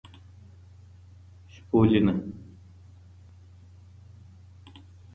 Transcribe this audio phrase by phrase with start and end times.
[1.53, 2.31] شپولینه